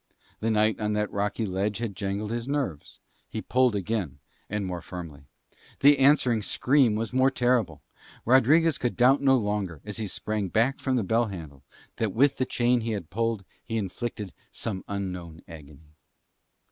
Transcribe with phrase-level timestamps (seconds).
[0.39, 2.99] The night on that rocky ledge had jangled his nerves.
[3.29, 4.17] He pulled again
[4.49, 5.25] and more firmly.
[5.81, 7.83] The answering scream was more terrible.
[8.25, 11.61] Rodriguez could doubt no longer, as he sprang back from the bell handle,
[11.97, 15.93] that with the chain he had pulled he inflicted some unknown agony.